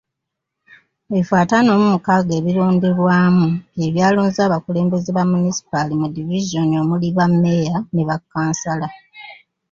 Ebifo 1.09 1.33
ataano 1.43 1.69
mu 1.79 1.85
mukaaga 1.93 2.33
ebironderwamu 2.39 3.47
bye 3.75 3.87
byalonze 3.95 4.39
abakulembeze 4.43 5.09
ba 5.17 5.23
munisipaali 5.31 5.93
ne 5.97 6.07
divizoni 6.15 6.73
omuli 6.81 7.07
bammeeya 7.17 7.77
ne 7.93 8.03
bakkansala. 8.09 8.87